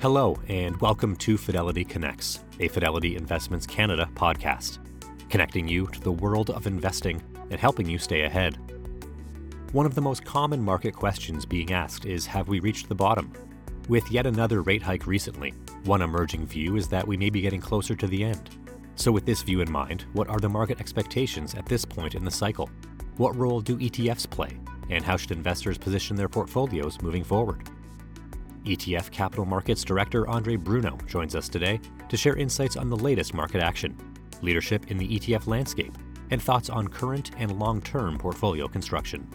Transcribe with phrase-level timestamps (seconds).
[0.00, 4.78] Hello, and welcome to Fidelity Connects, a Fidelity Investments Canada podcast,
[5.28, 7.20] connecting you to the world of investing
[7.50, 8.56] and helping you stay ahead.
[9.72, 13.32] One of the most common market questions being asked is Have we reached the bottom?
[13.88, 15.52] With yet another rate hike recently,
[15.82, 18.50] one emerging view is that we may be getting closer to the end.
[18.94, 22.24] So, with this view in mind, what are the market expectations at this point in
[22.24, 22.70] the cycle?
[23.16, 24.60] What role do ETFs play?
[24.90, 27.68] And how should investors position their portfolios moving forward?
[28.68, 33.32] ETF Capital Markets Director Andre Bruno joins us today to share insights on the latest
[33.32, 33.96] market action,
[34.42, 35.96] leadership in the ETF landscape,
[36.30, 39.26] and thoughts on current and long term portfolio construction.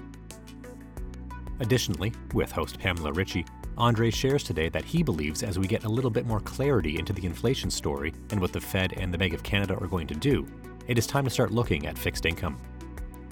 [1.59, 5.89] Additionally, with host Pamela Ritchie, Andre shares today that he believes as we get a
[5.89, 9.33] little bit more clarity into the inflation story and what the Fed and the Bank
[9.33, 10.45] of Canada are going to do,
[10.87, 12.59] it is time to start looking at fixed income.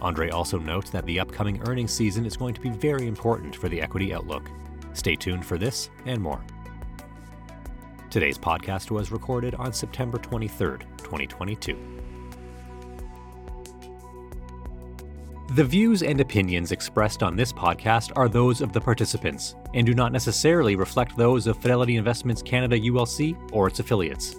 [0.02, 3.70] Andre also notes that the upcoming earnings season is going to be very important for
[3.70, 4.49] the equity outlook
[4.94, 6.43] Stay tuned for this and more.
[8.10, 11.77] Today's podcast was recorded on September 23rd, 2022.
[15.55, 19.93] The views and opinions expressed on this podcast are those of the participants and do
[19.93, 24.35] not necessarily reflect those of Fidelity Investments Canada ULC or its affiliates.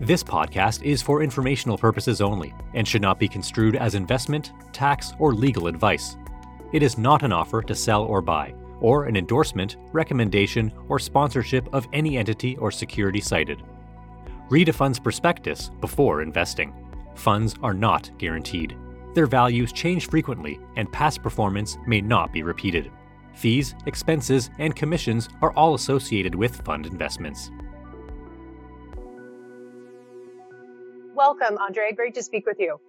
[0.00, 5.12] This podcast is for informational purposes only and should not be construed as investment, tax,
[5.18, 6.16] or legal advice.
[6.72, 11.66] It is not an offer to sell or buy or an endorsement, recommendation, or sponsorship
[11.72, 13.62] of any entity or security cited.
[14.50, 16.74] Read a fund's prospectus before investing.
[17.14, 18.76] Funds are not guaranteed.
[19.14, 22.90] Their values change frequently, and past performance may not be repeated.
[23.34, 27.50] Fees, expenses, and commissions are all associated with fund investments.
[31.14, 31.92] Welcome, Andre.
[31.94, 32.80] Great to speak with you.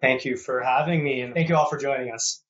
[0.00, 2.41] Thank you for having me, and thank you all for joining us.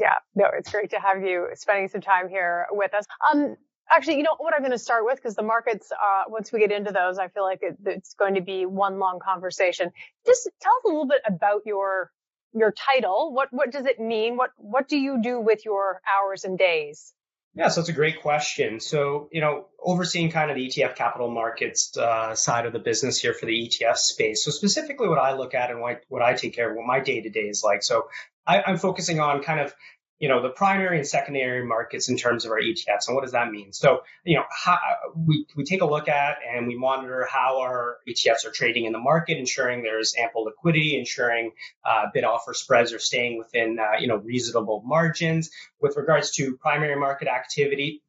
[0.00, 3.06] Yeah, no, it's great to have you spending some time here with us.
[3.32, 3.56] Um,
[3.90, 6.60] actually, you know what I'm going to start with because the markets, uh, once we
[6.60, 9.90] get into those, I feel like it, it's going to be one long conversation.
[10.26, 12.12] Just tell us a little bit about your
[12.54, 13.32] your title.
[13.34, 14.36] What what does it mean?
[14.36, 17.14] What what do you do with your hours and days?
[17.56, 18.80] Yeah, so it's a great question.
[18.80, 23.18] So, you know, overseeing kind of the ETF capital markets uh, side of the business
[23.18, 24.44] here for the ETF space.
[24.44, 27.00] So, specifically, what I look at and what, what I take care of, what my
[27.00, 27.82] day to day is like.
[27.82, 28.08] So,
[28.46, 29.74] I, I'm focusing on kind of
[30.18, 33.06] you know the primary and secondary markets in terms of our ETFs.
[33.06, 33.72] And what does that mean?
[33.72, 34.78] So you know how,
[35.14, 38.92] we we take a look at and we monitor how our ETFs are trading in
[38.92, 41.52] the market, ensuring there's ample liquidity, ensuring
[41.84, 45.50] uh, bid offer spreads are staying within uh, you know reasonable margins.
[45.80, 48.02] With regards to primary market activity,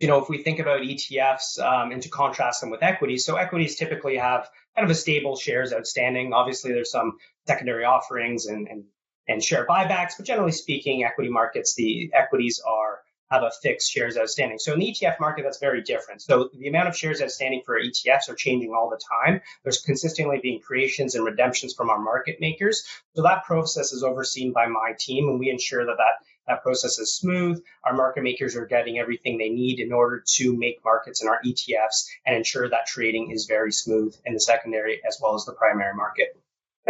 [0.00, 3.36] you know, if we think about ETFs um, and to contrast them with equities, so
[3.36, 6.32] equities typically have kind of a stable shares outstanding.
[6.32, 8.84] Obviously, there's some secondary offerings and, and
[9.28, 10.12] and share buybacks.
[10.16, 13.00] But generally speaking, equity markets, the equities are
[13.30, 14.58] have a fixed shares outstanding.
[14.58, 16.20] So in the ETF market, that's very different.
[16.20, 19.40] So the amount of shares outstanding for ETFs are changing all the time.
[19.62, 22.84] There's consistently being creations and redemptions from our market makers.
[23.14, 26.98] So that process is overseen by my team, and we ensure that that that process
[26.98, 27.62] is smooth.
[27.84, 31.40] Our market makers are getting everything they need in order to make markets in our
[31.46, 35.52] ETFs and ensure that trading is very smooth in the secondary as well as the
[35.52, 36.36] primary market.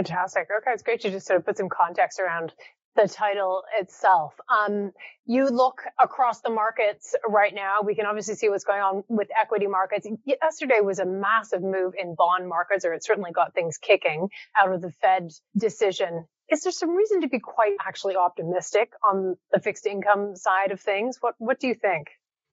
[0.01, 0.49] Fantastic.
[0.63, 2.55] Okay, it's great to just sort of put some context around
[2.97, 4.33] the title itself.
[4.49, 4.93] Um,
[5.27, 7.83] you look across the markets right now.
[7.85, 10.07] We can obviously see what's going on with equity markets.
[10.25, 14.73] Yesterday was a massive move in bond markets, or it certainly got things kicking out
[14.73, 16.25] of the Fed decision.
[16.51, 20.81] Is there some reason to be quite actually optimistic on the fixed income side of
[20.81, 21.19] things?
[21.21, 22.09] What What do you think?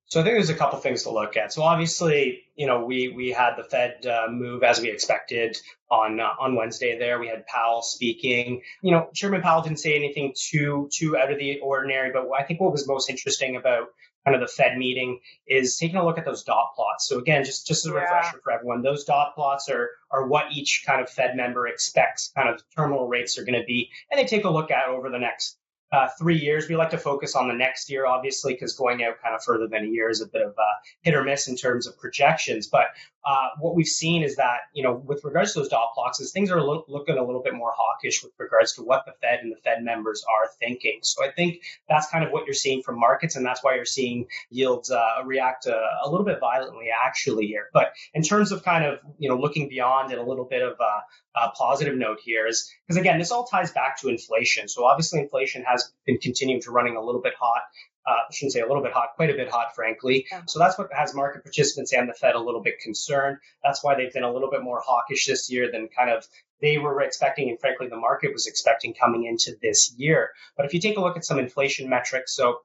[0.09, 1.51] So I think there's a couple things to look at.
[1.51, 5.57] So obviously, you know, we we had the Fed uh, move as we expected
[5.91, 6.97] on uh, on Wednesday.
[6.97, 8.61] There, we had Powell speaking.
[8.81, 12.43] You know, Chairman Powell didn't say anything too too out of the ordinary, but I
[12.43, 13.89] think what was most interesting about
[14.23, 17.07] kind of the Fed meeting is taking a look at those dot plots.
[17.07, 17.95] So again, just just a yeah.
[17.95, 22.31] refresher for everyone, those dot plots are are what each kind of Fed member expects
[22.33, 25.09] kind of terminal rates are going to be, and they take a look at over
[25.09, 25.57] the next
[25.91, 26.67] uh, three years.
[26.67, 29.67] We like to focus on the next year, obviously, because going out kind of further
[29.67, 30.69] than a year is a bit of a
[31.01, 32.67] hit or miss in terms of projections.
[32.67, 32.87] But
[33.25, 36.49] uh, what we've seen is that, you know, with regards to those dot is things
[36.49, 39.51] are lo- looking a little bit more hawkish with regards to what the Fed and
[39.51, 40.99] the Fed members are thinking.
[41.01, 43.85] So I think that's kind of what you're seeing from markets, and that's why you're
[43.85, 47.67] seeing yields uh, react uh, a little bit violently actually here.
[47.73, 50.77] But in terms of kind of, you know, looking beyond it, a little bit of
[50.79, 54.67] a, a positive note here is because again, this all ties back to inflation.
[54.69, 57.63] So obviously, inflation has been continuing to running a little bit hot
[58.07, 60.27] uh, I shouldn't say a little bit hot, quite a bit hot, frankly.
[60.31, 60.41] Yeah.
[60.47, 63.37] So that's what has market participants and the Fed a little bit concerned.
[63.63, 66.25] That's why they've been a little bit more hawkish this year than kind of
[66.61, 70.31] they were expecting, and frankly, the market was expecting coming into this year.
[70.55, 72.61] But if you take a look at some inflation metrics, so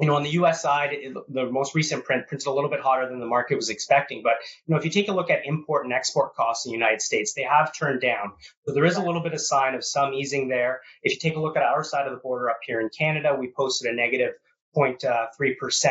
[0.00, 0.62] you know, on the U.S.
[0.62, 3.68] side, it, the most recent print printed a little bit hotter than the market was
[3.68, 4.22] expecting.
[4.22, 4.34] But
[4.66, 7.02] you know, if you take a look at import and export costs in the United
[7.02, 8.32] States, they have turned down.
[8.66, 10.80] So there is a little bit of sign of some easing there.
[11.02, 13.36] If you take a look at our side of the border up here in Canada,
[13.38, 14.34] we posted a negative
[14.76, 15.04] 0.3%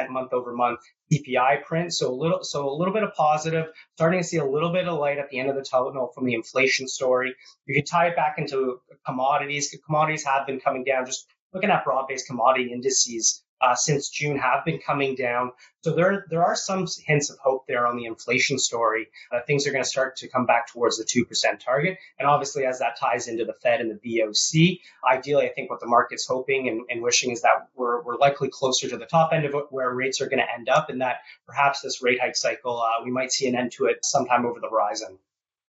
[0.07, 0.79] uh, month over month
[1.11, 1.93] CPI print.
[1.93, 3.65] So a little, so a little bit of positive,
[3.95, 6.25] starting to see a little bit of light at the end of the tunnel from
[6.25, 7.35] the inflation story.
[7.65, 9.75] You can tie it back into commodities.
[9.85, 11.05] Commodities have been coming down.
[11.05, 15.51] Just looking at broad-based commodity indices, uh, since June have been coming down.
[15.81, 19.07] So there, there are some hints of hope there on the inflation story.
[19.31, 21.97] Uh, things are going to start to come back towards the 2% target.
[22.19, 25.79] And obviously, as that ties into the Fed and the BOC, ideally, I think what
[25.79, 29.33] the market's hoping and, and wishing is that we're, we're likely closer to the top
[29.33, 32.19] end of it, where rates are going to end up and that perhaps this rate
[32.21, 35.17] hike cycle, uh, we might see an end to it sometime over the horizon.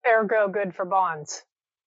[0.07, 1.43] Ergo, good for bonds.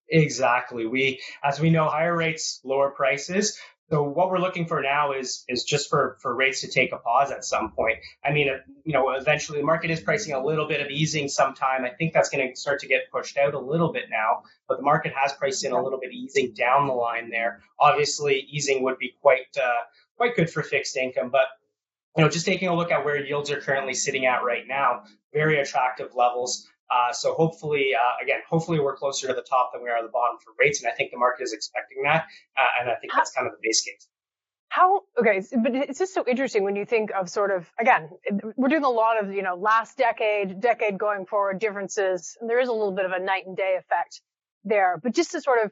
[0.08, 0.86] Exactly.
[0.86, 3.60] We, as we know, higher rates, lower prices.
[3.92, 6.98] So what we're looking for now is is just for for rates to take a
[6.98, 8.00] pause at some point.
[8.24, 8.50] I mean,
[8.84, 11.86] you know, eventually the market is pricing a little bit of easing sometime.
[11.86, 14.78] I think that's going to start to get pushed out a little bit now, but
[14.78, 17.62] the market has priced in a little bit of easing down the line there.
[17.80, 19.84] Obviously, easing would be quite uh,
[20.18, 21.46] quite good for fixed income, but
[22.18, 25.04] you know, just taking a look at where yields are currently sitting at right now,
[25.34, 26.68] very attractive levels.
[26.90, 30.04] Uh, so hopefully, uh, again, hopefully we're closer to the top than we are at
[30.04, 32.26] the bottom for rates, and I think the market is expecting that,
[32.58, 34.08] uh, and I think that's kind of the base case.
[34.70, 38.10] How okay, but it's just so interesting when you think of sort of again,
[38.58, 42.60] we're doing a lot of you know last decade, decade going forward differences, and there
[42.60, 44.22] is a little bit of a night and day effect
[44.64, 45.00] there.
[45.02, 45.72] But just to sort of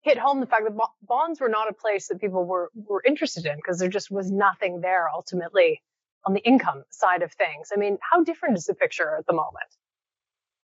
[0.00, 3.46] hit home the fact that bonds were not a place that people were were interested
[3.46, 5.82] in because there just was nothing there ultimately
[6.24, 7.68] on the income side of things.
[7.72, 9.68] I mean, how different is the picture at the moment?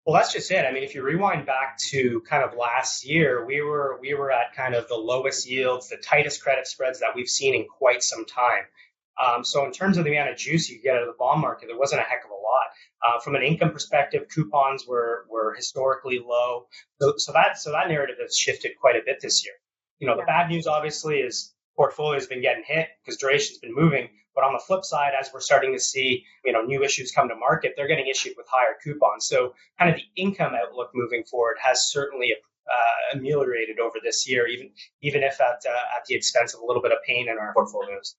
[0.05, 0.63] Well, that's just it.
[0.65, 4.31] I mean, if you rewind back to kind of last year, we were we were
[4.31, 8.03] at kind of the lowest yields, the tightest credit spreads that we've seen in quite
[8.03, 8.65] some time.
[9.23, 11.41] Um, so in terms of the amount of juice you get out of the bond
[11.41, 12.67] market, there wasn't a heck of a lot.
[13.01, 16.67] Uh, from an income perspective, coupons were were historically low.
[17.01, 19.55] So, so that so that narrative has shifted quite a bit this year.
[19.97, 20.21] You know, yeah.
[20.21, 24.09] the bad news obviously is portfolio has been getting hit because duration's been moving.
[24.35, 27.29] But on the flip side, as we're starting to see, you know, new issues come
[27.29, 29.25] to market, they're getting issued with higher coupons.
[29.25, 32.33] So kind of the income outlook moving forward has certainly
[32.69, 34.71] uh, ameliorated over this year, even
[35.01, 37.53] even if at uh, at the expense of a little bit of pain in our
[37.53, 38.15] portfolios.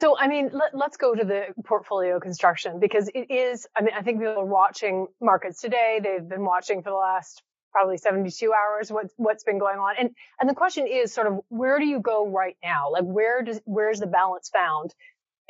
[0.00, 3.94] So, I mean, let, us go to the portfolio construction because it is, I mean,
[3.96, 6.00] I think people are watching markets today.
[6.02, 9.94] They've been watching for the last probably 72 hours what, what's been going on.
[9.98, 10.10] And,
[10.40, 12.90] and the question is sort of where do you go right now?
[12.90, 14.94] Like where does, where's the balance found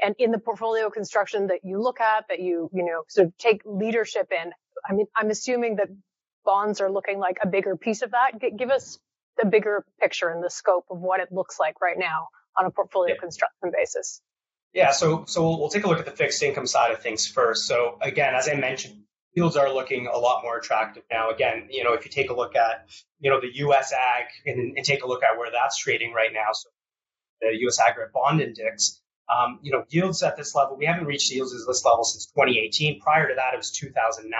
[0.03, 3.37] and in the portfolio construction that you look at, that you, you know, sort of
[3.39, 4.53] take leadership in,
[4.89, 5.89] I mean, I'm assuming that
[6.45, 8.41] bonds are looking like a bigger piece of that.
[8.41, 8.99] G- give us
[9.39, 12.71] the bigger picture and the scope of what it looks like right now on a
[12.71, 13.21] portfolio yeah.
[13.21, 14.21] construction basis.
[14.73, 17.27] Yeah, so so we'll, we'll take a look at the fixed income side of things
[17.27, 17.67] first.
[17.67, 19.05] So again, as I mentioned,
[19.35, 21.31] yields are looking a lot more attractive now.
[21.31, 22.89] Again, you know, if you take a look at,
[23.21, 23.93] you know, the U.S.
[23.93, 26.69] Ag and, and take a look at where that's trading right now, so
[27.41, 27.79] the U.S.
[27.81, 31.61] Aggregate Bond Index, um, you know, yields at this level, we haven't reached yields at
[31.67, 33.01] this level since 2018.
[33.01, 34.31] Prior to that, it was 2009.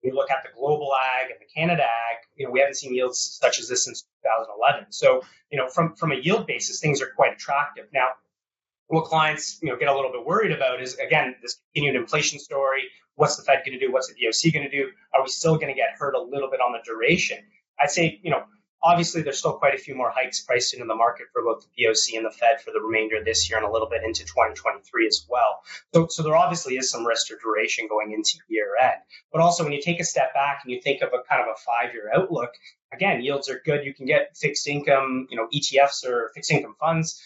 [0.00, 2.74] When you look at the global ag and the Canada ag, you know, we haven't
[2.74, 4.92] seen yields such as this since 2011.
[4.92, 7.86] So, you know, from, from a yield basis, things are quite attractive.
[7.92, 8.08] Now,
[8.88, 12.38] what clients, you know, get a little bit worried about is, again, this continued inflation
[12.38, 12.82] story.
[13.16, 13.92] What's the Fed going to do?
[13.92, 14.88] What's the BOC going to do?
[15.14, 17.38] Are we still going to get hurt a little bit on the duration?
[17.80, 18.44] I'd say, you know,
[18.84, 21.84] Obviously, there's still quite a few more hikes priced into the market for both the
[21.84, 24.24] BOC and the Fed for the remainder of this year and a little bit into
[24.24, 25.62] 2023 as well.
[25.94, 29.00] So, so there obviously is some risk or duration going into year end.
[29.32, 31.48] But also, when you take a step back and you think of a kind of
[31.48, 32.50] a five year outlook,
[32.92, 33.86] again, yields are good.
[33.86, 37.22] You can get fixed income, you know, ETFs or fixed income funds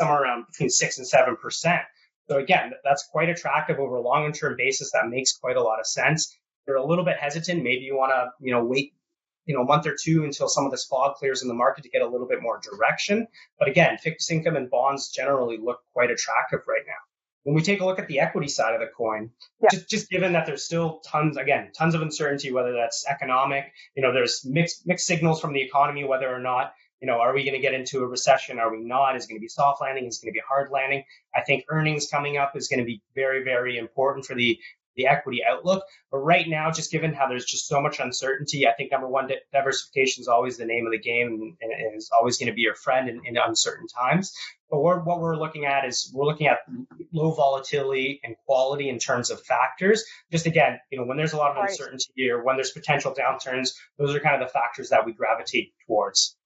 [0.00, 1.82] somewhere around between six and seven percent.
[2.28, 4.92] So again, that's quite attractive over a long term basis.
[4.92, 6.36] That makes quite a lot of sense.
[6.66, 7.62] You're a little bit hesitant.
[7.62, 8.94] Maybe you want to, you know, wait
[9.46, 11.84] you know, a month or two until some of this fog clears in the market
[11.84, 13.26] to get a little bit more direction.
[13.58, 16.92] But again, fixed income and bonds generally look quite attractive right now.
[17.44, 19.30] When we take a look at the equity side of the coin,
[19.60, 19.70] yeah.
[19.72, 24.02] just, just given that there's still tons, again, tons of uncertainty, whether that's economic, you
[24.02, 27.42] know, there's mixed, mixed signals from the economy, whether or not, you know, are we
[27.42, 28.60] going to get into a recession?
[28.60, 29.16] Are we not?
[29.16, 30.06] Is it going to be soft landing?
[30.06, 31.02] Is it going to be hard landing?
[31.34, 34.60] I think earnings coming up is going to be very, very important for the
[34.96, 35.84] the equity outlook.
[36.10, 39.30] But right now, just given how there's just so much uncertainty, I think number one,
[39.52, 42.62] diversification is always the name of the game and, and is always going to be
[42.62, 44.32] your friend in, in uncertain times.
[44.70, 46.60] But we're, what we're looking at is we're looking at
[47.12, 50.04] low volatility and quality in terms of factors.
[50.30, 53.74] Just again, you know, when there's a lot of uncertainty here, when there's potential downturns,
[53.98, 56.36] those are kind of the factors that we gravitate towards.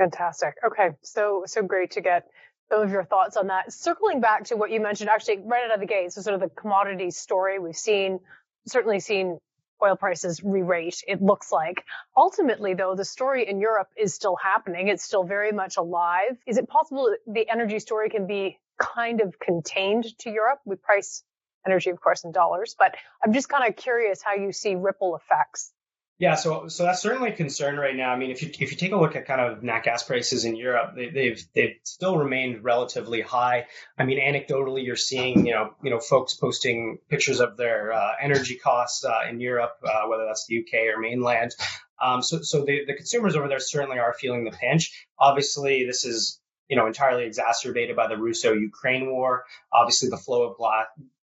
[0.00, 0.54] Fantastic.
[0.64, 2.24] Okay, so so great to get
[2.70, 3.72] some of your thoughts on that.
[3.72, 6.40] Circling back to what you mentioned, actually, right out of the gate, so sort of
[6.40, 8.20] the commodity story we've seen,
[8.66, 9.38] certainly seen
[9.82, 11.84] oil prices re-rate, it looks like.
[12.16, 14.88] Ultimately, though, the story in Europe is still happening.
[14.88, 16.36] It's still very much alive.
[16.46, 20.60] Is it possible that the energy story can be kind of contained to Europe?
[20.64, 21.22] We price
[21.66, 25.16] energy, of course, in dollars, but I'm just kind of curious how you see ripple
[25.16, 25.72] effects
[26.20, 28.10] yeah, so so that's certainly a concern right now.
[28.10, 30.44] I mean, if you if you take a look at kind of nat gas prices
[30.44, 33.68] in Europe, they, have they've, they've still remained relatively high.
[33.96, 38.12] I mean, anecdotally, you're seeing you know you know folks posting pictures of their uh,
[38.20, 41.52] energy costs uh, in Europe, uh, whether that's the UK or mainland.
[42.02, 45.06] Um, so so the, the consumers over there certainly are feeling the pinch.
[45.18, 49.44] Obviously, this is you know entirely exacerbated by the Russo-Ukraine war.
[49.72, 50.56] Obviously, the flow of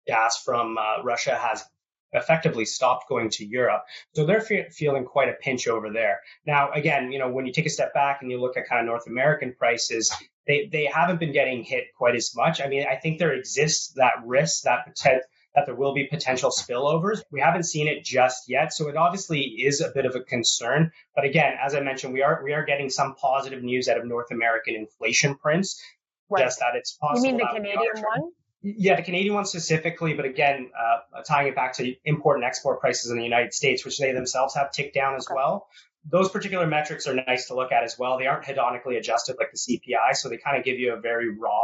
[0.07, 1.65] gas from uh, Russia has
[2.13, 3.83] effectively stopped going to Europe.
[4.13, 6.21] So they're fe- feeling quite a pinch over there.
[6.45, 8.81] Now, again, you know, when you take a step back and you look at kind
[8.81, 10.13] of North American prices,
[10.47, 12.61] they, they haven't been getting hit quite as much.
[12.61, 15.21] I mean, I think there exists that risk, that potential
[15.55, 17.21] that there will be potential spillovers.
[17.31, 20.91] We haven't seen it just yet, so it obviously is a bit of a concern.
[21.15, 24.05] But again, as I mentioned, we are we are getting some positive news out of
[24.05, 25.81] North American inflation prints.
[26.29, 26.43] Right.
[26.43, 27.25] Just that it's possible.
[27.25, 28.31] You mean the Canadian one?
[28.67, 32.79] Yeah, the Canadian one specifically, but again, uh, tying it back to import and export
[32.79, 35.67] prices in the United States, which they themselves have ticked down as well.
[36.09, 38.17] Those particular metrics are nice to look at as well.
[38.17, 41.29] They aren't hedonically adjusted like the CPI, so they kind of give you a very
[41.29, 41.61] raw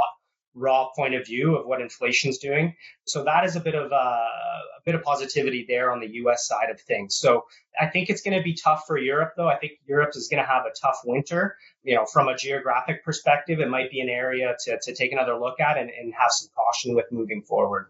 [0.53, 2.75] raw point of view of what inflation's doing.
[3.05, 6.47] So that is a bit of a, a, bit of positivity there on the U.S.
[6.47, 7.15] side of things.
[7.15, 7.45] So
[7.79, 9.47] I think it's going to be tough for Europe, though.
[9.47, 11.55] I think Europe is going to have a tough winter.
[11.83, 15.39] You know, from a geographic perspective, it might be an area to, to take another
[15.39, 17.87] look at and, and have some caution with moving forward.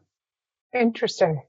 [0.74, 1.42] Interesting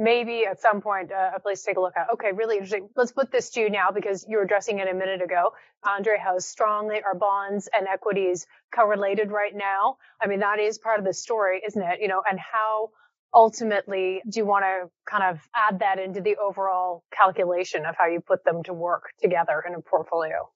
[0.00, 2.06] maybe at some point uh, a place to take a look at.
[2.14, 2.88] Okay, really interesting.
[2.96, 5.52] Let's put this to you now because you were addressing it a minute ago.
[5.86, 9.98] Andre, how strongly are bonds and equities correlated right now?
[10.20, 12.00] I mean, that is part of the story, isn't it?
[12.00, 12.90] You know, and how
[13.34, 18.06] ultimately do you want to kind of add that into the overall calculation of how
[18.06, 20.48] you put them to work together in a portfolio?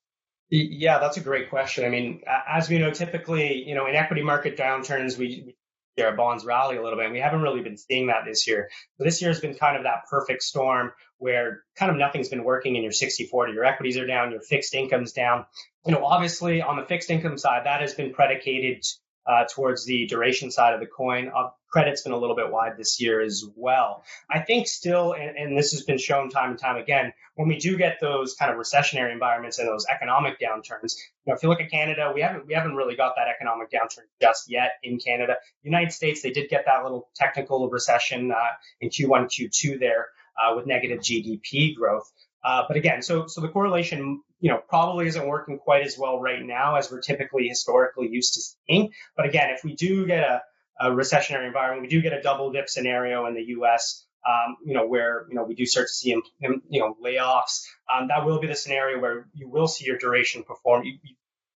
[0.49, 1.85] Yeah, that's a great question.
[1.85, 5.55] I mean, as we know, typically, you know, in equity market downturns, we,
[6.03, 7.07] our bonds rally a little bit.
[7.07, 8.69] And we haven't really been seeing that this year.
[8.99, 12.45] But this year has been kind of that perfect storm where kind of nothing's been
[12.45, 13.53] working in your 60 40.
[13.53, 15.47] Your equities are down, your fixed income's down.
[15.87, 18.83] You know, obviously on the fixed income side, that has been predicated
[19.27, 21.31] uh, towards the duration side of the coin.
[21.35, 24.05] Uh, credit's been a little bit wide this year as well.
[24.31, 27.59] I think still, and, and, this has been shown time and time again, when we
[27.59, 31.49] do get those kind of recessionary environments and those economic downturns, you know, if you
[31.49, 34.99] look at Canada, we haven't we haven't really got that economic downturn just yet in
[34.99, 35.37] Canada.
[35.63, 38.37] United States, they did get that little technical recession uh,
[38.81, 42.11] in Q1, Q2 there uh, with negative GDP growth.
[42.45, 46.21] Uh, but again, so so the correlation, you know, probably isn't working quite as well
[46.21, 48.93] right now as we're typically historically used to seeing.
[49.17, 50.43] But again, if we do get a,
[50.79, 54.05] a recessionary environment, we do get a double dip scenario in the U.S.
[54.29, 57.65] Um, you know, where you know we do start to see you know layoffs.
[57.91, 60.85] Um, that will be the scenario where you will see your duration perform.
[60.85, 61.15] You, you,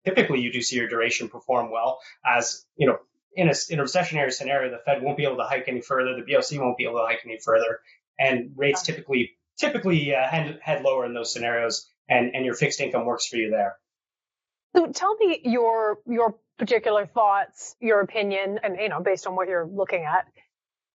[0.05, 2.99] typically, you do see your duration perform well, as you know,
[3.35, 6.17] in a in a recessionary scenario, the Fed won't be able to hike any further,
[6.17, 7.81] the BOC won't be able to hike any further,
[8.19, 12.81] and rates typically typically uh, head, head lower in those scenarios, and, and your fixed
[12.81, 13.77] income works for you there.
[14.77, 19.49] So tell me your your particular thoughts, your opinion, and you know, based on what
[19.49, 20.27] you're looking at,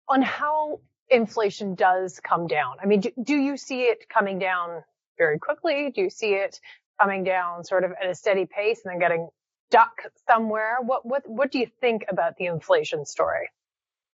[0.09, 2.77] on how inflation does come down.
[2.81, 4.83] I mean, do, do you see it coming down
[5.17, 5.91] very quickly?
[5.95, 6.59] Do you see it
[6.99, 9.29] coming down sort of at a steady pace and then getting
[9.69, 9.93] stuck
[10.27, 10.77] somewhere?
[10.81, 13.49] What what what do you think about the inflation story?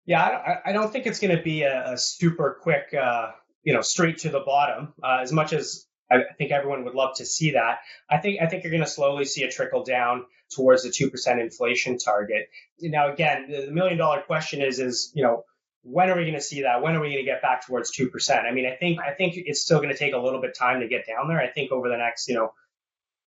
[0.06, 3.32] Yeah, I, I don't think it's going to be a, a super quick uh,
[3.62, 4.94] you know, straight to the bottom.
[5.02, 8.46] Uh, as much as I think everyone would love to see that, I think I
[8.46, 12.48] think you're going to slowly see a trickle down towards the two percent inflation target.
[12.80, 15.44] Now, again, the million dollar question is is you know
[15.82, 16.82] when are we going to see that?
[16.82, 18.46] When are we going to get back towards two percent?
[18.46, 20.58] I mean, I think I think it's still going to take a little bit of
[20.58, 21.40] time to get down there.
[21.40, 22.52] I think over the next you know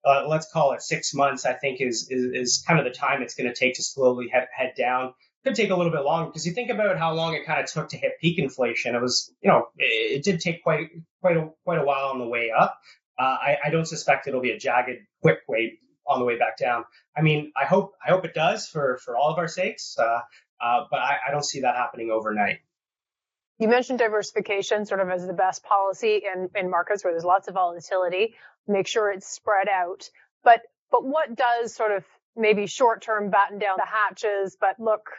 [0.06, 3.22] uh, let's call it six months, I think is, is, is kind of the time
[3.22, 5.14] it's going to take to slowly head, head down
[5.46, 7.72] could take a little bit longer because you think about how long it kind of
[7.72, 8.96] took to hit peak inflation.
[8.96, 10.90] It was, you know, it, it did take quite
[11.22, 12.80] quite a quite a while on the way up.
[13.20, 16.56] Uh, I, I, don't suspect it'll be a jagged, quick way on the way back
[16.58, 16.86] down.
[17.18, 20.22] I mean, I hope I hope it does for for all of our sakes, uh,
[20.62, 22.60] uh, but I, I don't see that happening overnight.
[23.60, 27.48] You mentioned diversification sort of as the best policy in, in markets where there's lots
[27.48, 28.36] of volatility.
[28.68, 30.10] Make sure it's spread out.
[30.44, 35.10] But but what does sort of maybe short term batten down the hatches, but look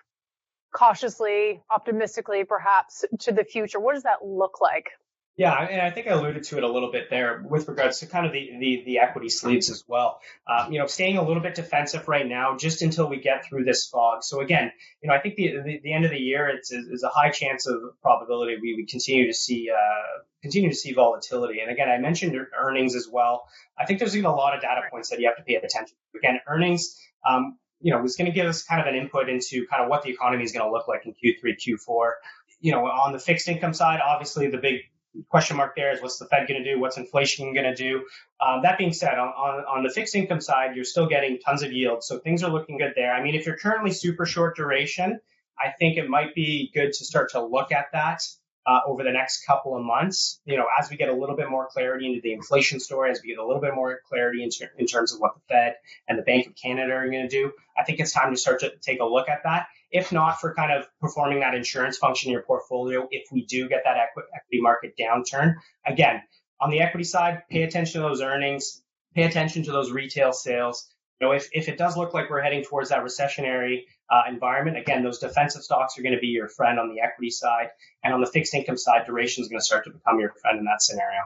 [0.72, 3.80] cautiously, optimistically, perhaps to the future?
[3.80, 4.90] What does that look like?
[5.38, 8.06] Yeah, and I think I alluded to it a little bit there with regards to
[8.06, 10.20] kind of the the, the equity sleeves as well.
[10.48, 13.62] Uh, you know, staying a little bit defensive right now, just until we get through
[13.62, 14.24] this fog.
[14.24, 17.04] So again, you know, I think the the, the end of the year it's is
[17.04, 21.60] a high chance of probability we would continue to see uh, continue to see volatility.
[21.60, 23.46] And again, I mentioned earnings as well.
[23.78, 25.86] I think there's even a lot of data points that you have to pay attention
[25.86, 26.18] to.
[26.18, 27.00] Again, earnings.
[27.24, 29.88] Um, you know, is going to give us kind of an input into kind of
[29.88, 32.12] what the economy is going to look like in Q3, Q4.
[32.60, 34.80] You know, on the fixed income side, obviously the big
[35.28, 36.80] question mark there is what's the Fed going to do?
[36.80, 38.04] What's inflation going to do?
[38.40, 41.62] Um, that being said, on, on, on, the fixed income side, you're still getting tons
[41.62, 42.04] of yield.
[42.04, 43.12] So things are looking good there.
[43.12, 45.20] I mean, if you're currently super short duration,
[45.58, 48.22] I think it might be good to start to look at that
[48.66, 50.40] uh, over the next couple of months.
[50.44, 53.20] You know, as we get a little bit more clarity into the inflation story, as
[53.22, 55.74] we get a little bit more clarity in, ter- in terms of what the Fed
[56.08, 58.60] and the Bank of Canada are going to do, I think it's time to start
[58.60, 59.66] to take a look at that.
[59.90, 63.68] If not for kind of performing that insurance function in your portfolio, if we do
[63.68, 65.54] get that equi- equity market downturn,
[65.86, 66.22] again,
[66.60, 68.82] on the equity side, pay attention to those earnings,
[69.14, 70.92] pay attention to those retail sales.
[71.20, 74.78] You know, if, if it does look like we're heading towards that recessionary uh, environment,
[74.78, 77.70] again, those defensive stocks are going to be your friend on the equity side.
[78.04, 80.58] And on the fixed income side, duration is going to start to become your friend
[80.58, 81.22] in that scenario.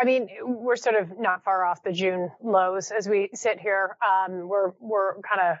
[0.00, 3.96] I mean, we're sort of not far off the June lows as we sit here.
[4.06, 5.56] Um, we're we're kind of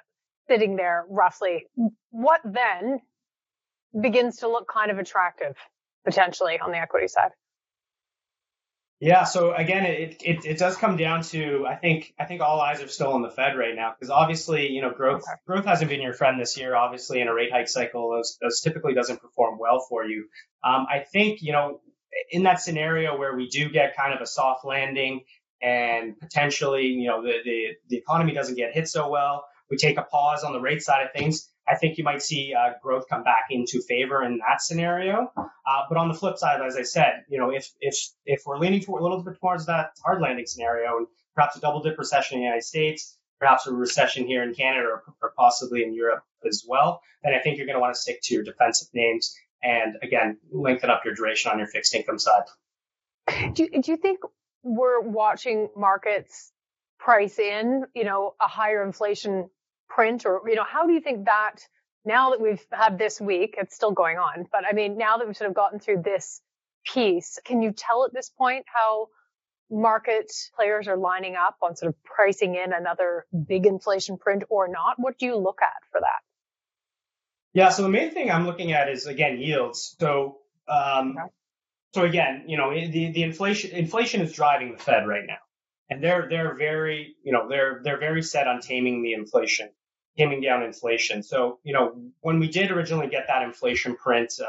[0.48, 1.66] sitting there roughly.
[2.10, 3.00] What then
[4.00, 5.56] begins to look kind of attractive
[6.04, 7.30] potentially on the equity side?
[9.00, 12.60] Yeah, so again, it, it, it does come down to I think I think all
[12.60, 15.38] eyes are still on the Fed right now because obviously you know growth okay.
[15.46, 16.74] growth hasn't been your friend this year.
[16.74, 20.26] Obviously, in a rate hike cycle, those, those typically doesn't perform well for you.
[20.64, 21.80] Um, I think you know
[22.32, 25.20] in that scenario where we do get kind of a soft landing
[25.62, 29.98] and potentially you know the the, the economy doesn't get hit so well, we take
[29.98, 31.48] a pause on the rate side of things.
[31.70, 35.30] I think you might see uh, growth come back into favor in that scenario.
[35.36, 38.58] Uh, but on the flip side, as I said, you know, if if if we're
[38.58, 41.98] leaning toward, a little bit towards that hard landing scenario and perhaps a double dip
[41.98, 45.94] recession in the United States, perhaps a recession here in Canada or, or possibly in
[45.94, 48.88] Europe as well, then I think you're going to want to stick to your defensive
[48.94, 52.44] names and again lengthen up your duration on your fixed income side.
[53.52, 54.20] Do, do you think
[54.62, 56.52] we're watching markets
[56.98, 59.50] price in, you know, a higher inflation
[59.88, 61.56] print or you know how do you think that
[62.04, 65.26] now that we've had this week it's still going on but i mean now that
[65.26, 66.40] we've sort of gotten through this
[66.92, 69.08] piece can you tell at this point how
[69.70, 74.68] market players are lining up on sort of pricing in another big inflation print or
[74.68, 74.94] not?
[74.96, 76.20] What do you look at for that?
[77.52, 79.96] Yeah so the main thing i'm looking at is again yields.
[79.98, 81.28] So um, okay.
[81.94, 85.38] so again you know the, the inflation inflation is driving the fed right now
[85.90, 89.68] and they're they're very you know they're they're very set on taming the inflation
[90.18, 91.22] taming down inflation.
[91.22, 94.44] So, you know, when we did originally get that inflation print, uh,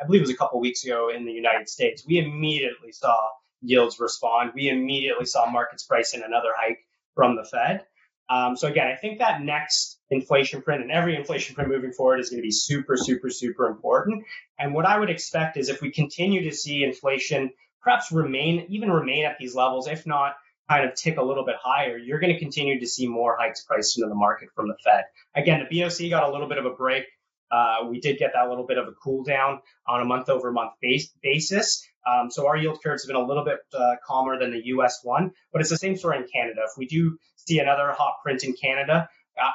[0.00, 3.16] I believe it was a couple weeks ago in the United States, we immediately saw
[3.60, 4.52] yields respond.
[4.54, 6.78] We immediately saw markets price in another hike
[7.16, 7.84] from the Fed.
[8.30, 12.20] Um, so again, I think that next inflation print and every inflation print moving forward
[12.20, 14.24] is going to be super, super, super important.
[14.58, 17.50] And what I would expect is if we continue to see inflation
[17.82, 20.34] perhaps remain, even remain at these levels, if not
[20.68, 23.64] kind of tick a little bit higher, you're going to continue to see more hikes
[23.64, 25.04] priced into the market from the Fed.
[25.34, 27.04] Again, the BOC got a little bit of a break.
[27.50, 30.52] Uh, we did get that little bit of a cool down on a month over
[30.52, 31.86] month base, basis.
[32.06, 35.00] Um, so our yield curves have been a little bit uh, calmer than the US
[35.02, 36.60] one, but it's the same story in Canada.
[36.64, 39.08] If we do see another hot print in Canada,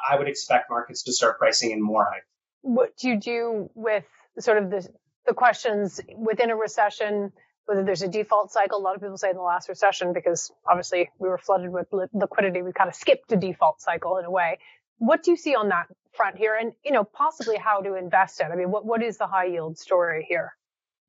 [0.10, 2.26] I would expect markets to start pricing in more hikes.
[2.62, 4.06] What do you do with
[4.40, 4.88] sort of the,
[5.28, 7.34] the questions within a recession?
[7.66, 8.80] Whether there's a default cycle.
[8.80, 11.88] A lot of people say in the last recession, because obviously we were flooded with
[12.14, 14.60] liquidity, we kind of skipped a default cycle in a way.
[14.98, 16.56] What do you see on that front here?
[16.60, 18.48] And, you know, possibly how to invest it?
[18.52, 20.54] I mean, what, what is the high yield story here?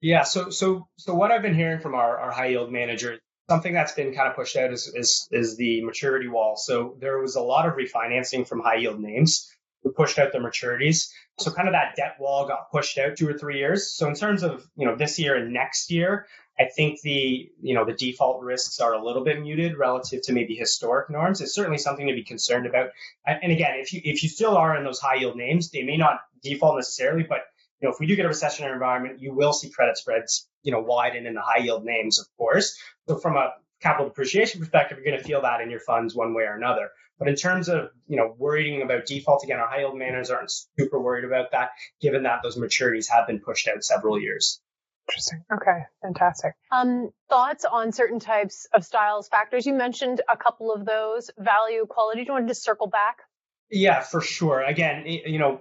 [0.00, 0.24] Yeah.
[0.24, 3.92] So, so, so what I've been hearing from our, our high yield managers, something that's
[3.92, 6.56] been kind of pushed out is, is, is the maturity wall.
[6.56, 9.50] So there was a lot of refinancing from high yield names
[9.82, 11.10] who pushed out their maturities.
[11.38, 13.94] So kind of that debt wall got pushed out two or three years.
[13.94, 16.26] So in terms of, you know, this year and next year,
[16.58, 20.32] I think the you know the default risks are a little bit muted relative to
[20.32, 21.40] maybe historic norms.
[21.40, 22.90] It's certainly something to be concerned about.
[23.26, 25.96] And again, if you if you still are in those high yield names, they may
[25.96, 27.40] not default necessarily, but
[27.80, 30.72] you know if we do get a recessionary environment, you will see credit spreads you
[30.72, 32.78] know widen in the high yield names, of course.
[33.08, 36.34] So from a capital depreciation perspective, you're going to feel that in your funds one
[36.34, 36.90] way or another.
[37.18, 40.52] But in terms of you know worrying about default, again, our high yield managers aren't
[40.78, 44.60] super worried about that, given that those maturities have been pushed out several years.
[45.08, 45.44] Interesting.
[45.52, 46.54] Okay, fantastic.
[46.72, 49.66] Um, thoughts on certain types of styles factors?
[49.66, 51.30] You mentioned a couple of those.
[51.38, 52.22] Value, quality.
[52.22, 53.18] Do you want to just circle back?
[53.70, 54.62] Yeah, for sure.
[54.62, 55.60] Again, you know,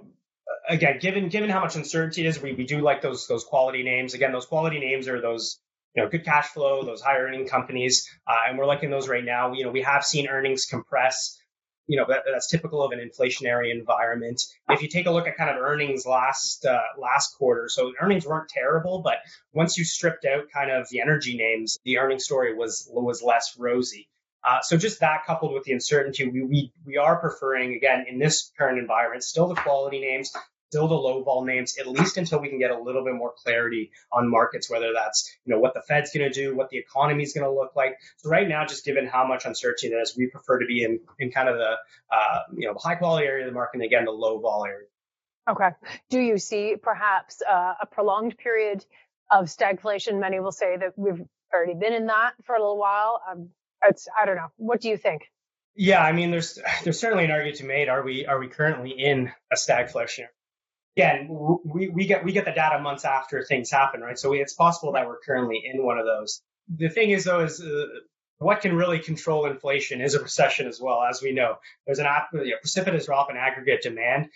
[0.67, 4.13] again, given given how much uncertainty is, we, we do like those those quality names.
[4.13, 5.59] Again, those quality names are those
[5.95, 9.23] you know, good cash flow, those high earning companies, uh, and we're liking those right
[9.23, 9.53] now.
[9.53, 11.37] You know, we have seen earnings compress.
[11.87, 14.41] You know, that, that's typical of an inflationary environment.
[14.69, 18.25] If you take a look at kind of earnings last uh, last quarter, so earnings
[18.25, 19.17] weren't terrible, but
[19.53, 23.55] once you stripped out kind of the energy names, the earnings story was was less
[23.57, 24.07] rosy.
[24.45, 28.19] Uh, so just that coupled with the uncertainty, we, we we are preferring again in
[28.19, 30.31] this current environment still the quality names,
[30.73, 33.31] still the low vol names, at least until we can get a little bit more
[33.43, 36.79] clarity on markets, whether that's you know what the Fed's going to do, what the
[36.79, 37.99] economy is going to look like.
[38.17, 40.99] So right now, just given how much uncertainty there is, we prefer to be in
[41.19, 41.75] in kind of the
[42.11, 44.87] uh, you know high quality area of the market, and again the low vol area.
[45.47, 45.69] Okay.
[46.09, 48.83] Do you see perhaps uh, a prolonged period
[49.29, 50.19] of stagflation?
[50.19, 51.21] Many will say that we've
[51.53, 53.21] already been in that for a little while.
[53.29, 53.49] Um,
[53.85, 54.51] it's I don't know.
[54.57, 55.29] What do you think?
[55.75, 57.89] Yeah, I mean, there's there's certainly an argument to be made.
[57.89, 60.25] Are we are we currently in a stagflation?
[60.95, 61.27] Again,
[61.65, 64.17] we, we get we get the data months after things happen, right?
[64.17, 66.41] So we, it's possible that we're currently in one of those.
[66.75, 67.85] The thing is, though, is uh,
[68.37, 71.01] what can really control inflation is a recession as well.
[71.01, 74.29] As we know, there's an know, precipitous drop in aggregate demand.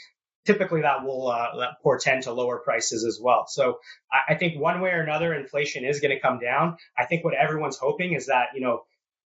[0.45, 3.45] Typically, that will uh, portend to lower prices as well.
[3.47, 3.79] So
[4.11, 6.77] I, I think one way or another, inflation is going to come down.
[6.97, 8.83] I think what everyone's hoping is that you know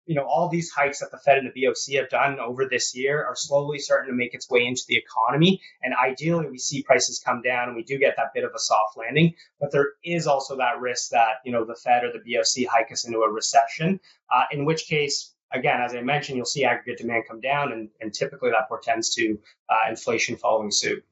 [0.07, 2.97] you know, all these hikes that the Fed and the BOC have done over this
[2.97, 5.61] year are slowly starting to make its way into the economy.
[5.83, 8.59] And ideally, we see prices come down and we do get that bit of a
[8.59, 9.35] soft landing.
[9.61, 12.91] But there is also that risk that, you know, the Fed or the BOC hike
[12.93, 14.01] us into a recession,
[14.35, 17.89] uh, in which case, again, as I mentioned, you'll see aggregate demand come down, and,
[18.01, 21.05] and typically that portends to uh, inflation following suit.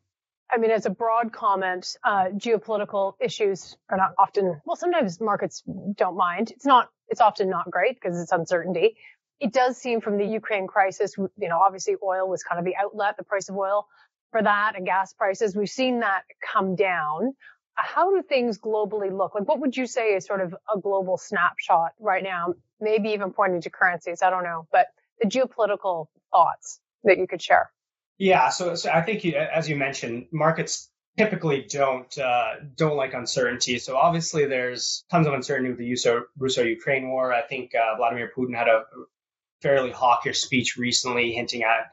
[0.51, 5.62] I mean, as a broad comment, uh, geopolitical issues are not often, well, sometimes markets
[5.94, 6.51] don't mind.
[6.53, 8.97] It's not, it's often not great because it's uncertainty.
[9.40, 12.77] It does seem from the Ukraine crisis, you know, obviously oil was kind of the
[12.77, 13.87] outlet, the price of oil
[14.31, 15.57] for that and gas prices.
[15.57, 17.35] We've seen that come down.
[17.75, 19.35] How do things globally look?
[19.35, 22.55] Like, what would you say is sort of a global snapshot right now?
[22.81, 24.23] Maybe even pointing to currencies.
[24.23, 24.88] I don't know, but
[25.21, 27.71] the geopolitical thoughts that you could share.
[28.18, 33.12] Yeah, so, so I think you, as you mentioned, markets typically don't uh, don't like
[33.12, 33.78] uncertainty.
[33.78, 37.33] So obviously, there's tons of uncertainty with the Russo-Ukraine war.
[37.33, 38.85] I think uh, Vladimir Putin had a
[39.61, 41.90] fairly hawkish speech recently, hinting at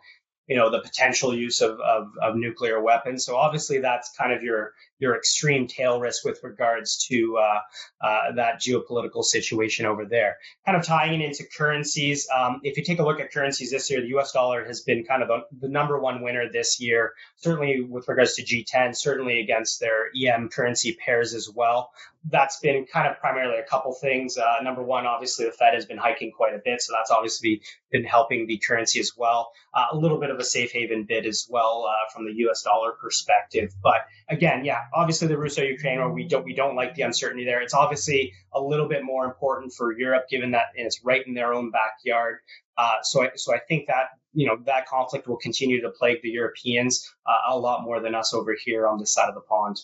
[0.48, 3.26] you know the potential use of, of, of nuclear weapons.
[3.26, 7.60] So obviously, that's kind of your your extreme tail risk with regards to uh,
[8.06, 10.38] uh, that geopolitical situation over there.
[10.66, 13.90] Kind of tying it into currencies, um, if you take a look at currencies this
[13.90, 17.14] year, the US dollar has been kind of a, the number one winner this year,
[17.38, 21.92] certainly with regards to G10, certainly against their EM currency pairs as well.
[22.28, 24.38] That's been kind of primarily a couple things.
[24.38, 27.62] Uh, number one, obviously, the Fed has been hiking quite a bit, so that's obviously
[27.92, 29.52] been helping the currency as well.
[29.74, 32.64] Uh, a little bit of a safe haven bid as well uh, from the US
[32.64, 33.74] dollar perspective.
[33.84, 37.62] But again, yeah, obviously the Russo-Ukraine war, we don't we don't like the uncertainty there.
[37.62, 41.54] It's obviously a little bit more important for Europe, given that it's right in their
[41.54, 42.40] own backyard.
[42.78, 46.22] Uh, so I, so I think that you know that conflict will continue to plague
[46.22, 49.42] the Europeans uh, a lot more than us over here on this side of the
[49.42, 49.78] pond.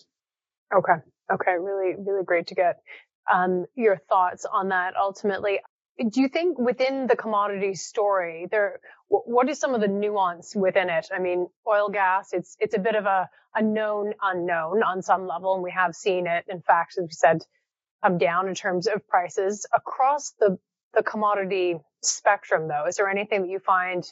[0.74, 0.94] Okay.
[1.32, 1.52] Okay.
[1.58, 2.80] Really, really great to get
[3.32, 4.94] um, your thoughts on that.
[4.96, 5.60] Ultimately,
[6.10, 10.88] do you think within the commodity story there what is some of the nuance within
[10.88, 11.08] it?
[11.14, 15.26] I mean oil gas it's it's a bit of a, a known unknown on some
[15.26, 17.42] level and we have seen it in fact as we said
[18.02, 19.66] come down in terms of prices.
[19.74, 20.58] Across the
[20.94, 24.04] the commodity spectrum though is there anything that you find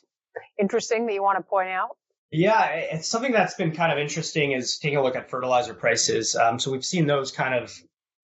[0.59, 1.96] interesting that you want to point out?
[2.31, 6.37] Yeah, it's something that's been kind of interesting is taking a look at fertilizer prices.
[6.37, 7.72] Um, so we've seen those kind of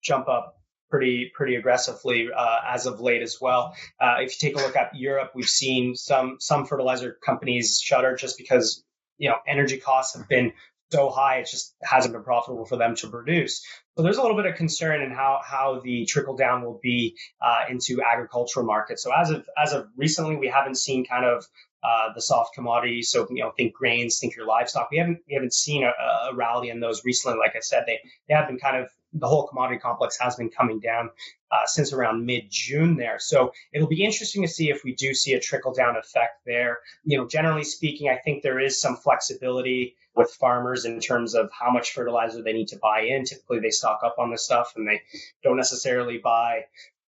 [0.01, 0.56] jump up
[0.89, 3.75] pretty pretty aggressively uh, as of late as well.
[3.99, 8.15] Uh, if you take a look at Europe, we've seen some some fertilizer companies shutter
[8.15, 8.83] just because
[9.17, 10.53] you know energy costs have been
[10.91, 13.65] so high it just hasn't been profitable for them to produce.
[13.97, 17.17] So there's a little bit of concern in how how the trickle down will be
[17.41, 19.03] uh, into agricultural markets.
[19.03, 21.45] So as of as of recently, we haven't seen kind of
[21.83, 23.09] uh, the soft commodities.
[23.09, 24.89] So you know, think grains, think your livestock.
[24.91, 25.87] We haven't we haven't seen a,
[26.29, 27.37] a, rally in those recently.
[27.37, 30.49] Like I said, they they have been kind of the whole commodity complex has been
[30.49, 31.09] coming down
[31.51, 33.17] uh, since around mid June there.
[33.19, 36.79] So it'll be interesting to see if we do see a trickle down effect there.
[37.03, 41.49] You know, generally speaking, I think there is some flexibility with farmers in terms of
[41.57, 43.23] how much fertilizer they need to buy in.
[43.23, 45.01] Typically, they stock up on this stuff and they
[45.43, 46.61] don't necessarily buy,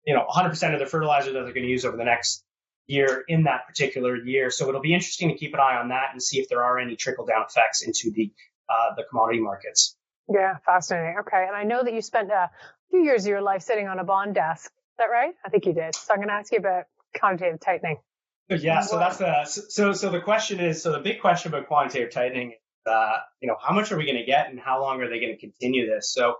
[0.04, 2.44] you know, 100% of the fertilizer that they're going to use over the next
[2.88, 4.50] year in that particular year.
[4.50, 6.78] So it'll be interesting to keep an eye on that and see if there are
[6.78, 8.32] any trickle down effects into the
[8.68, 9.95] uh, the commodity markets.
[10.28, 11.16] Yeah, fascinating.
[11.20, 12.50] Okay, and I know that you spent a
[12.90, 14.66] few years of your life sitting on a bond desk.
[14.66, 15.34] Is that right?
[15.44, 15.94] I think you did.
[15.94, 16.84] So I'm going to ask you about
[17.18, 17.98] quantitative tightening.
[18.48, 22.12] Yeah, so that's the so so the question is so the big question about quantitative
[22.12, 25.02] tightening is uh, you know how much are we going to get and how long
[25.02, 26.12] are they going to continue this?
[26.12, 26.36] So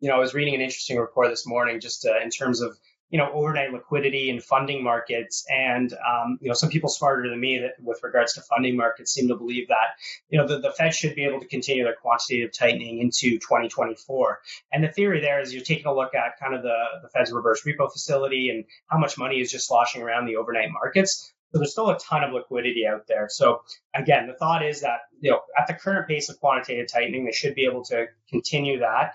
[0.00, 2.76] you know, I was reading an interesting report this morning just uh, in terms of
[3.10, 5.44] you know overnight liquidity and funding markets.
[5.48, 9.12] And um, you know some people smarter than me that with regards to funding markets
[9.12, 9.96] seem to believe that
[10.28, 14.40] you know the, the fed should be able to continue their quantitative tightening into 2024
[14.72, 17.32] and the theory there is you're taking a look at kind of the, the fed's
[17.32, 21.32] reverse repo facility and how much money is just sloshing around the overnight markets.
[21.52, 23.28] So there's still a ton of liquidity out there.
[23.30, 23.62] So
[23.94, 27.32] again, the thought is that you know at the current pace of quantitative tightening, they
[27.32, 29.14] should be able to continue that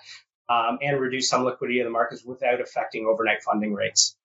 [0.51, 4.15] um, and reduce some liquidity in the markets without affecting overnight funding rates.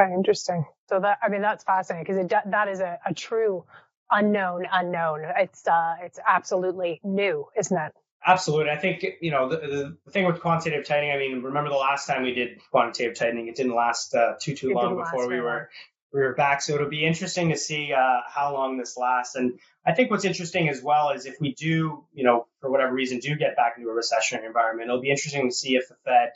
[0.00, 0.64] Okay, interesting.
[0.88, 3.64] So that I mean that's fascinating because that is a, a, true
[4.10, 5.22] unknown unknown.
[5.36, 7.92] It's uh, it's absolutely new, isn't it?
[8.26, 8.70] Absolutely.
[8.70, 11.12] I think you know the, the thing with quantitative tightening.
[11.12, 13.48] I mean, remember the last time we did quantitative tightening?
[13.48, 15.68] It didn't last uh, too too it long before we were
[16.14, 16.62] we were back.
[16.62, 19.34] So it'll be interesting to see uh, how long this lasts.
[19.34, 22.92] And I think what's interesting as well is if we do, you know, for whatever
[22.94, 25.96] reason, do get back into a recessionary environment, it'll be interesting to see if the
[26.04, 26.30] Fed,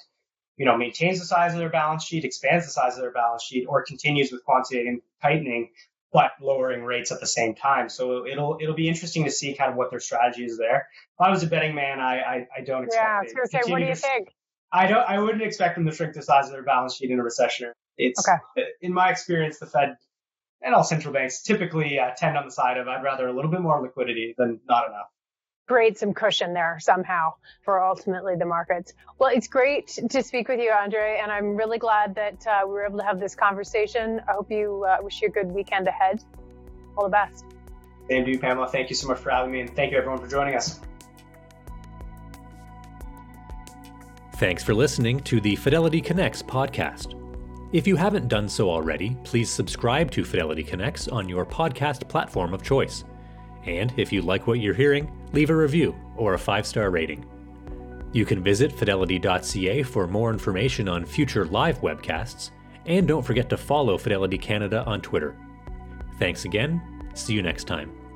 [0.56, 3.44] you know, maintains the size of their balance sheet, expands the size of their balance
[3.44, 5.70] sheet, or continues with quantitative tightening,
[6.12, 7.88] but lowering rates at the same time.
[7.88, 10.88] So it'll it'll be interesting to see kind of what their strategy is there.
[11.14, 13.04] If I was a betting man, I I, I don't expect.
[13.04, 14.34] Yeah, I was going to say, what do you think?
[14.72, 15.08] I don't.
[15.08, 17.72] I wouldn't expect them to shrink the size of their balance sheet in a recession.
[17.98, 18.64] It's okay.
[18.80, 19.96] in my experience, the Fed
[20.62, 23.50] and all central banks typically uh, tend on the side of I'd rather a little
[23.50, 25.08] bit more liquidity than not enough.
[25.66, 28.94] Create some cushion there somehow for ultimately the markets.
[29.18, 32.72] Well, it's great to speak with you, Andre, and I'm really glad that uh, we
[32.72, 34.20] were able to have this conversation.
[34.26, 36.24] I hope you uh, wish you a good weekend ahead.
[36.96, 37.44] All the best.
[38.08, 38.68] Same to you, Pamela.
[38.68, 40.80] Thank you so much for having me, and thank you everyone for joining us.
[44.36, 47.27] Thanks for listening to the Fidelity Connects podcast.
[47.70, 52.54] If you haven't done so already, please subscribe to Fidelity Connects on your podcast platform
[52.54, 53.04] of choice.
[53.66, 57.26] And if you like what you're hearing, leave a review or a five star rating.
[58.12, 62.52] You can visit fidelity.ca for more information on future live webcasts,
[62.86, 65.36] and don't forget to follow Fidelity Canada on Twitter.
[66.18, 66.80] Thanks again.
[67.12, 68.07] See you next time.